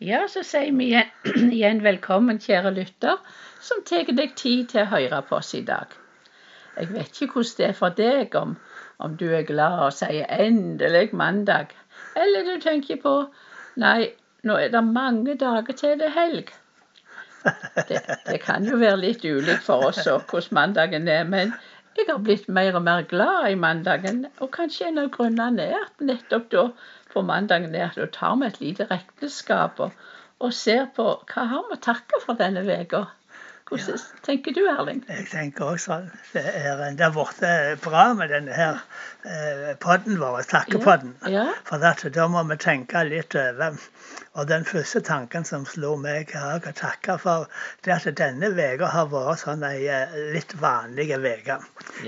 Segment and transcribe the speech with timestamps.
[0.00, 1.08] Ja, så sier vi igjen,
[1.52, 3.18] igjen velkommen, kjære lytter,
[3.60, 5.92] som tar deg tid til å høre på oss i dag.
[6.78, 8.54] Jeg vet ikke hvordan det er for deg, om,
[9.04, 11.76] om du er glad og sier 'endelig mandag',
[12.16, 13.12] eller du tenker på
[13.76, 14.08] 'nei,
[14.48, 16.54] nå er det mange dager til det er helg'.
[17.88, 21.52] Det, det kan jo være litt ulikt for oss òg hvordan mandagen er, men
[22.06, 25.84] jeg har blitt mer og mer glad i mandagen, og kanskje en av grunnene er
[25.84, 26.64] at nettopp da
[27.12, 29.96] på mandagen er at da tar vi et lite regnskap og,
[30.40, 33.04] og ser på hva har vi å takke for denne uka.
[33.70, 34.22] Hvordan ja.
[34.26, 35.04] tenker du, Erling?
[35.08, 36.00] Jeg tenker også
[36.32, 38.80] det er, det har blitt bra med denne her
[39.22, 41.12] eh, podden vår, takkepodden.
[41.22, 41.30] Ja.
[41.30, 41.44] Ja.
[41.68, 43.78] For at, da må vi tenke litt over.
[44.34, 47.46] Og den første tanken som slo meg jeg å takke for,
[47.86, 51.60] det at denne uka har vært sånn ei eh, litt vanlig uke.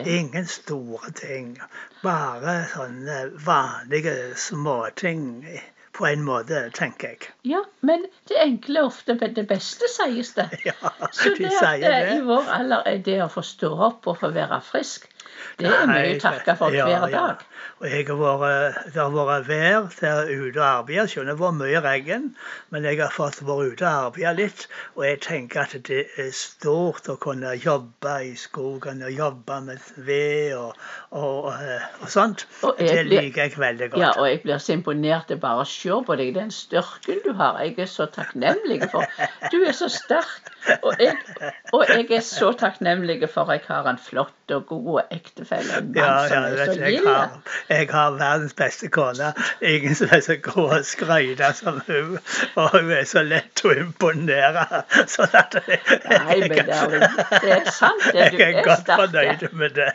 [0.00, 1.58] Ingen store ting.
[2.00, 4.16] Bare sånne vanlige
[4.48, 5.44] småting
[5.92, 7.30] på en måte, tenker jeg.
[7.50, 10.46] Ja, men det enkle er ofte det beste, sies det.
[10.68, 10.76] Ja,
[11.10, 12.16] Så de det sier det det.
[12.20, 15.09] i vår alder er det å få stå opp og få være frisk,
[15.60, 17.20] det er mye å takke for Ja, hver ja.
[17.30, 17.44] dag.
[17.80, 21.06] Og jeg har vært, det har vært vær til ute og arbeide.
[21.08, 22.26] Skjønner det har vært mye regn.
[22.74, 24.66] Men jeg har fått være ute og arbeide litt.
[24.96, 29.88] Og jeg tenker at det er stort å kunne jobbe i skogen og jobbe med
[29.96, 30.76] ved og,
[31.16, 32.44] og, eh, og sånt.
[32.62, 34.00] Og Det blir- liker jeg veldig godt.
[34.02, 37.32] Ja, og jeg blir så imponert Jeg bare å se på deg, den styrken du
[37.32, 37.58] har.
[37.64, 39.04] Jeg er så takknemlig for
[39.50, 40.52] Du er så sterk.
[40.84, 41.16] Og jeg,
[41.72, 45.20] og jeg er så takknemlig for at jeg har en flott og god og En
[45.50, 47.36] mann Ja, ja, vet du, jeg har,
[47.68, 49.32] jeg har verdens beste kone.
[49.60, 52.18] Ingen som er så god å skryte som hun.
[52.54, 54.66] Og hun er så lett å imponere.
[55.10, 56.96] Sånn at jeg, Nei, men det er,
[57.42, 58.06] det er sant.
[58.10, 59.88] Det, du jeg er er godt fornøyd med det.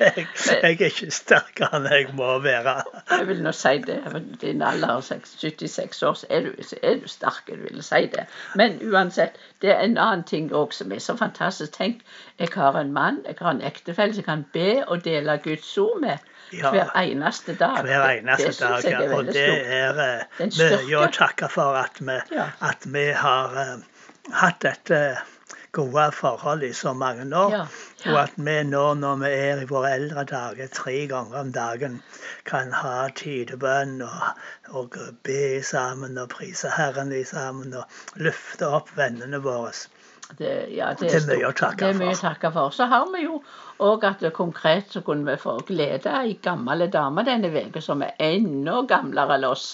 [0.00, 0.26] Jeg,
[0.62, 2.76] jeg er ikke sterkere enn jeg må være.
[3.10, 3.98] Jeg vil nå si det.
[4.40, 7.48] Din alder er 76 år, så er du, så er du sterk.
[7.48, 8.26] Jeg vil si det.
[8.54, 11.76] Men uansett, det er en annen ting òg som er så fantastisk.
[11.76, 12.02] Tenk,
[12.38, 15.78] jeg har en mann, jeg har en ektefelle som jeg kan be og dele Guds
[15.78, 16.70] ord med Ja.
[16.70, 17.82] hver eneste dag.
[17.82, 18.90] Hver eneste det det dag.
[18.90, 19.16] Ja.
[19.16, 22.50] Og det er eh, mye å takke for at vi, Ja.
[22.60, 23.82] at vi har uh,
[24.32, 25.18] hatt dette
[25.76, 27.50] gode forhold i så mange år.
[27.52, 27.66] Ja,
[28.04, 28.12] ja.
[28.12, 31.98] Og at vi nå når vi er i våre eldre dager tre ganger om dagen,
[32.48, 34.22] kan ha tidebønn og,
[34.70, 37.84] og be sammen og prise Herren i sammen og
[38.16, 39.74] løfte opp vennene våre.
[40.38, 42.72] Det, ja, det, Det er mye det er mye å takke for.
[42.74, 43.38] Så har vi jo
[43.86, 48.02] òg at det konkret så kunne vi få glede ei gammel dame denne uka som
[48.02, 49.68] er enda gamlere enn oss.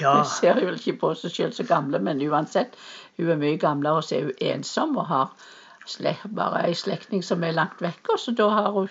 [0.00, 0.16] Ja.
[0.20, 2.78] Vi ser jo ikke på seg selv så gamle, men uansett.
[3.18, 5.48] Hun er mye gamlere, og så er hun ensom og har
[6.36, 8.16] bare ei slektning som er langt vekke.
[8.18, 8.88] Så da har hun,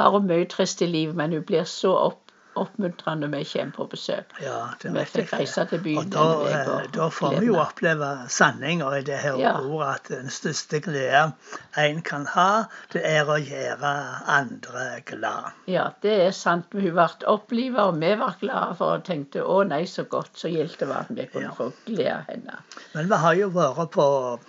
[0.00, 2.27] har hun mye trist i livet, men hun blir så opp,
[2.62, 4.34] oppmuntrende vi kommer på besøk.
[4.42, 8.10] Ja, det Vi fikk reise til byen Og da, eh, da får vi jo oppleve
[8.28, 9.54] sanninger i det her Ja.
[9.60, 11.32] ordet at den største glede
[11.76, 13.92] en kan ha, det er å gjøre
[14.26, 15.52] andre glad.
[15.66, 16.66] Ja, det er sant.
[16.72, 20.48] Hun ble opplivet, og vi var glade for og tenkte å nei, så godt så
[20.52, 21.54] gildt det var at vi kunne Ja.
[21.56, 22.58] få glede av henne.
[22.94, 24.40] Men vi har jo vært på,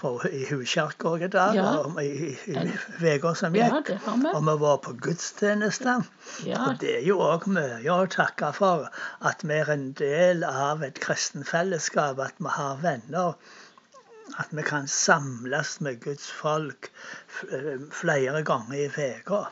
[0.00, 1.70] på i huskirka i dag, Ja.
[1.80, 3.90] og i, i, i uka som gikk.
[3.94, 4.14] Ja.
[4.34, 5.94] Og vi var på gudstjeneste.
[6.44, 8.88] Ja, Og det er jo òg mye å takke for
[9.20, 13.34] at vi er en del av et kristen fellesskap, at vi har venner.
[14.38, 16.90] At vi kan samles med Guds folk
[17.52, 18.88] eh, flere ganger i
[19.20, 19.46] uka.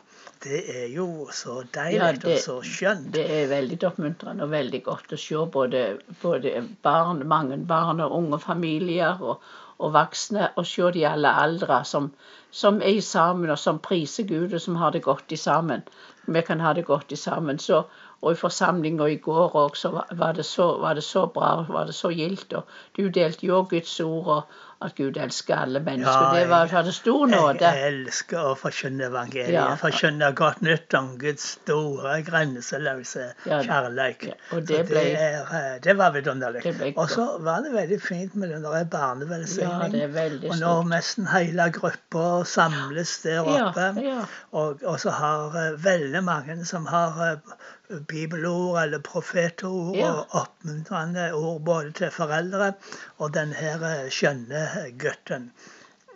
[0.44, 3.12] Det er jo så Ja, deilig det- og så skjønt.
[3.14, 8.12] det er veldig oppmuntrende og veldig godt å se både, både barn, mange barn og
[8.18, 9.40] unge familier og,
[9.78, 12.10] og voksne, og se de alle aldre som,
[12.50, 15.82] som er sammen, og som priser Gud, og som har det godt i sammen.
[16.26, 17.58] Vi kan ha det godt sammen.
[17.58, 17.82] Så,
[18.22, 21.84] og i forsamlinga i går òg, så var- det, så, var det så bra, var
[21.86, 22.52] det så gildt.
[22.52, 22.64] Og
[22.96, 24.42] du delte jo Guds ord, og
[24.84, 26.12] at Gud elsker alle mennesker.
[26.34, 27.60] Ja, det var, var det stor nåde.
[27.64, 29.52] Jeg elsker å forkynne evangeliet.
[29.54, 29.74] Ja.
[29.80, 34.26] Forkynne godt nytt om Guds store, grenseløse Ja, kjærlighet.
[34.28, 36.64] ja, og det ble- er, eh, det var vidunderlig.
[36.98, 40.84] Og så var det veldig fint med den der Ja, det er veldig og når
[40.90, 44.16] nesten hele gruppa samles der oppe.
[44.52, 45.78] Og, og så har eh,
[46.14, 50.12] veldig mange som har eh, bibelord eller profetord Ja.
[50.12, 52.72] og oppmuntrende ord både til foreldre
[53.18, 54.62] og den her eh, skjønne
[54.98, 55.50] gutten.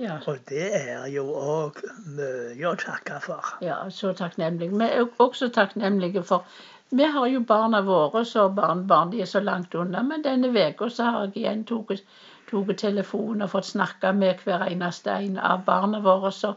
[0.01, 0.19] ja.
[0.27, 3.43] Og det er jo òg mye å takke for.
[3.61, 4.71] Ja, så takknemlig.
[4.71, 6.45] Vi er også takknemlige for
[6.91, 10.03] Vi har jo barna våre så barnebarn, de er så langt unna.
[10.03, 15.11] Men denne uka så har jeg igjen tatt telefon og fått snakke med hver eneste
[15.11, 16.33] en av barna våre.
[16.33, 16.55] Så,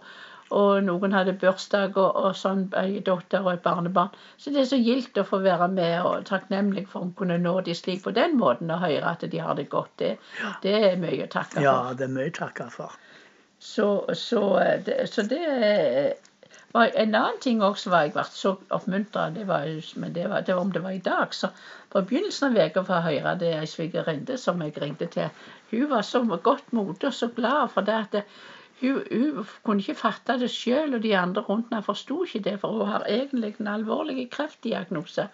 [0.51, 4.11] og noen hadde bursdag og, og sånn, ei datter og et barnebarn.
[4.37, 7.55] Så det er så gildt å få være med og takknemlig for å kunne nå
[7.65, 9.93] de slik på den måten og høre at de har det godt.
[10.01, 10.11] Det,
[10.65, 11.67] det er mye å takke for.
[11.67, 12.99] Ja, det er mye å takke for.
[13.61, 13.87] Så,
[14.17, 14.43] så,
[14.85, 15.45] det, så det
[16.71, 19.67] var en annen ting også var jeg ble så oppmuntra, det var,
[20.01, 21.33] men det var, det var om det var i dag.
[21.35, 21.51] så
[21.91, 25.29] På begynnelsen av uka får jeg høre det ei svigerinne som jeg ringte til.
[25.71, 28.23] Hun var så godt modig og så glad for det at det,
[28.81, 32.59] hun, hun, kunne ikke fatte det sjøl, og de andre rundt henne forsto ikke det,
[32.59, 35.27] for hun har egentlig en alvorlig kreftdiagnose.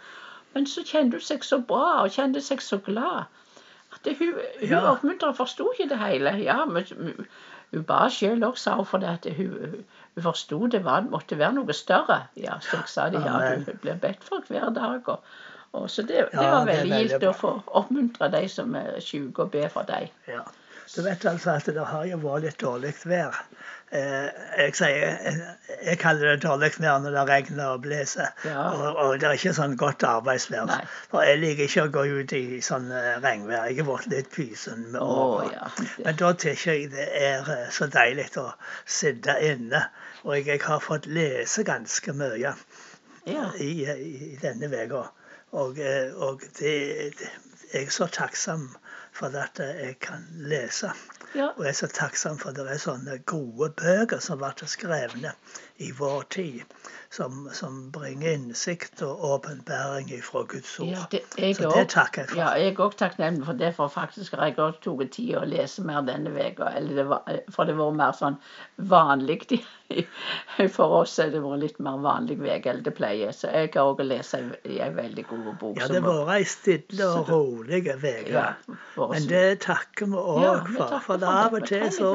[0.54, 3.28] Men så kjente hun seg så bra og kjente seg så glad.
[3.94, 4.82] At det, hun, hun ja.
[4.92, 6.36] oppmuntra forsto ikke det hele.
[6.44, 6.88] Ja, men
[7.72, 9.84] hun ba sjøl òg, sa hun, for hun,
[10.16, 12.24] hun forsto det var, måtte være noe større.
[12.40, 15.08] Ja, så jeg sa de, ja, hun blir bedt for hver dag.
[15.08, 15.24] Og,
[15.78, 19.52] og så det, det var veldig gildt å få oppmuntre de som er syke, og
[19.56, 20.12] be for dem.
[20.28, 20.44] Ja.
[20.96, 23.36] Du vet altså at det har jo vært litt dårlig vær.
[23.96, 24.28] Eh,
[24.60, 25.18] jeg, sier,
[25.84, 28.32] jeg kaller det dårlig vær når det regner og blåser.
[28.48, 28.64] Ja.
[28.72, 30.66] Og, og, det er ikke sånn godt arbeidsvær.
[30.70, 30.80] Nei.
[31.12, 33.68] For jeg liker ikke å gå ut i sånn eh, regnvær.
[33.68, 35.48] Jeg har vært litt pysen med åra.
[35.48, 35.72] Oh, ja.
[36.06, 38.48] Men da syns jeg det er eh, så deilig å
[38.86, 39.86] sitte inne.
[40.24, 42.56] Og jeg, jeg har fått lese ganske mye
[43.28, 43.50] ja.
[43.60, 45.08] i, i, denne uka.
[45.58, 45.80] Og,
[46.20, 46.74] og det,
[47.20, 47.30] det,
[47.72, 48.68] jeg er så takksom
[49.18, 50.92] for at jeg kan lese.
[51.36, 51.50] Ja.
[51.56, 55.26] Og jeg er så takksom for at det er sånne gode bøker som ble skrevet
[55.78, 56.64] i vår tid.
[57.10, 60.88] Som, som bringer innsikt og åpenbæring fra Guds ord.
[60.88, 61.22] Ja, det,
[61.56, 62.40] så det takker jeg for.
[62.42, 65.46] Ja, jeg er òg takknemlig for det, for faktisk har jeg òg tatt tid å
[65.48, 66.74] lese mer denne uka.
[67.56, 68.36] For det var mer sånn
[68.92, 69.40] vanlig
[70.76, 73.32] for oss har det vært litt mer vanlig uke enn det pleier.
[73.36, 75.80] Så jeg har òg lest ei veldig god bok.
[75.80, 78.14] Ja, det har vært ei stille og rolig uke.
[78.34, 78.50] Ja,
[79.00, 80.98] Men det takker vi òg ja, for.
[81.08, 82.12] For av og til så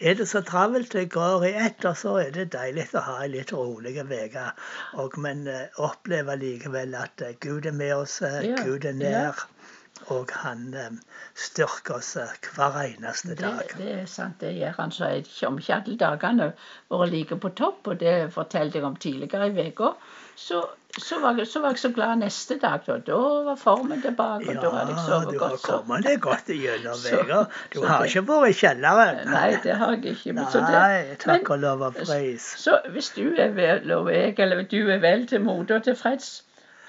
[0.00, 3.16] er det så travelt det går i ett, og så er det deilig å ha
[3.24, 4.44] en litt rolig uke.
[5.24, 9.46] Men uh, oppleve likevel at uh, Gud er med oss, uh, Gud er nær.
[10.10, 10.98] Og han um,
[11.38, 13.62] styrker oss hver eneste dag.
[13.70, 14.92] Det, det, er sant, det gjør han.
[14.94, 16.50] Så jeg kommer ikke alle dagene
[16.90, 19.92] vært like på topp, og det fortalte jeg om tidligere i uka.
[20.34, 20.62] Så,
[20.96, 22.82] så, så, var jeg, så glad neste dag.
[22.86, 24.48] Da, da var formen tilbake.
[24.48, 25.52] og ja, da hadde jeg sovet godt.
[25.52, 27.42] Ja, du har kommet deg godt gjennom uka.
[27.74, 29.20] Du har det, ikke vært i kjelleren?
[29.36, 30.38] Nei, det har jeg ikke.
[30.38, 32.54] Men, nei, takk og lov og pris.
[32.64, 36.40] Så hvis du er vel, og jeg, eller du er vel til mote og tilfreds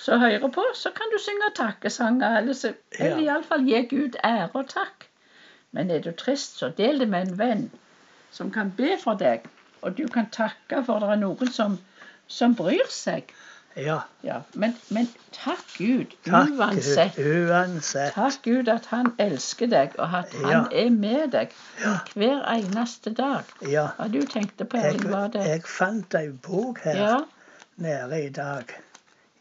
[0.04, 3.24] så hører på, så kan du synge takkesanger, eller, så, eller ja.
[3.30, 5.08] iallfall gi Gud ære og takk.
[5.72, 7.64] Men er du trist, så del det med en venn
[8.32, 9.48] som kan be for deg.
[9.82, 11.80] Og du kan takke for det er noen som,
[12.28, 13.32] som bryr seg.
[13.80, 14.02] Ja.
[14.22, 17.18] ja men, men, takk Gud takk uansett.
[17.18, 18.14] Uansett.
[18.14, 20.64] Takk Gud at han elsker deg, og at han ja.
[20.84, 21.98] er med deg ja.
[22.14, 23.48] hver eneste dag.
[23.64, 23.88] Ja.
[23.98, 25.48] Hva du tenkte på, jeg, var det?
[25.48, 27.24] Jeg fant ei bok her
[27.82, 28.76] nede i dag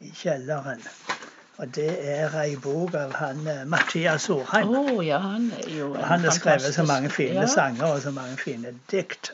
[0.03, 0.83] i kjelleren.
[1.63, 4.73] Og det er ei bok av han eh, Mathias Orheim.
[4.75, 7.47] Oh, ja, han, jo, han har skrevet så mange fine ja.
[7.47, 9.33] sanger og så mange fine dikt.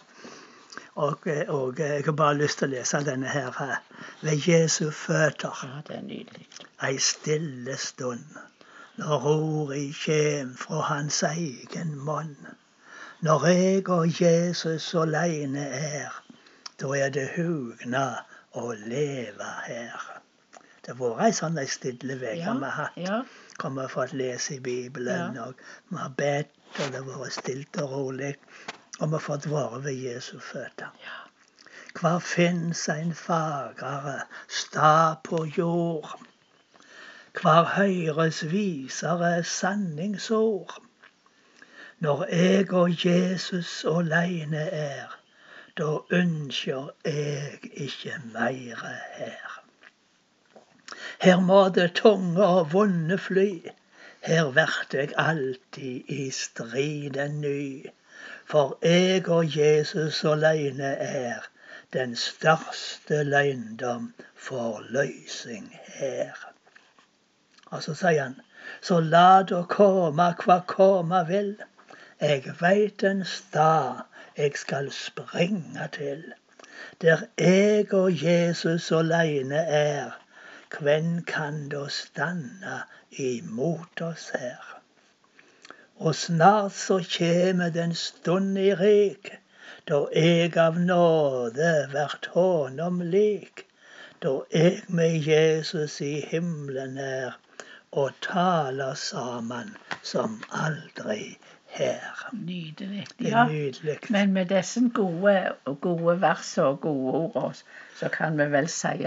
[0.94, 3.78] Og, eh, og, jeg har bare lyst til å lese denne her eh,
[4.26, 5.62] ved Jesu føtter.
[5.62, 6.48] Ja, det er nydelig.
[6.84, 8.26] Ei stille stund
[8.98, 12.34] når ordet kjem fra hans egen munn.
[13.22, 16.22] Når jeg og Jesus aleine er,
[16.82, 18.08] da er det hugna
[18.58, 20.17] å leve her.
[20.88, 22.94] Det har vært ei sånn stille uke ja, vi har hatt.
[22.96, 23.16] Ja.
[23.60, 25.42] Vi har fått lese i Bibelen, ja.
[25.50, 25.58] og
[25.90, 28.30] vi har bedt, og det har vært stilt og rolig.
[28.96, 30.94] Og vi har fått være ved Jesu føtter.
[31.04, 31.18] Ja.
[32.00, 36.08] Hvar fins ein fagrere stad på jord?
[37.36, 40.72] Hvar høyres visere sanningsord?
[42.00, 45.20] Når jeg og Jesus åleine er,
[45.76, 45.92] da
[46.24, 49.57] ønsker jeg ikke meire her.
[51.20, 53.50] Her må det tunge og vonde fly.
[54.22, 57.62] Her vert eg alltid i striden ny.
[58.46, 61.48] For eg og Jesus aleine er
[61.96, 66.38] den største løgndom for løysing her.
[67.66, 68.38] Og så sier han,
[68.80, 71.50] så la det komme hva komme vil.
[72.30, 74.04] Eg veit en stad
[74.38, 76.22] eg skal springa til.
[77.02, 80.14] Der eg og Jesus aleine er
[80.70, 84.64] Kven kan da stanna imot oss her?
[85.96, 89.30] Og snart så kjeme den stund i rik,
[89.88, 93.64] da eg av nåde vert honom lik.
[94.22, 97.38] Da eg med Jesus i himmelen er,
[97.90, 101.38] og taler saman som aldri
[101.78, 102.28] her.
[102.32, 103.06] Nydelig.
[103.18, 103.98] Er nydelig.
[104.10, 105.36] Men med disse gode,
[105.80, 107.54] gode versene og gode ordene,
[107.96, 109.06] så kan vi vel si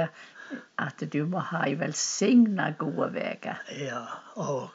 [0.81, 3.55] at du må ha ei velsigna gode uke.
[3.77, 4.03] Ja,
[4.35, 4.69] og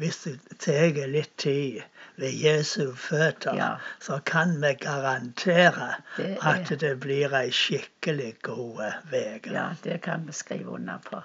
[0.00, 1.82] hvis du tar litt tid
[2.20, 3.70] ved Jesu føtter, ja.
[4.00, 9.52] så kan vi garantere det at det blir ei skikkelig god uke.
[9.52, 11.22] Ja, det kan vi skrive under på.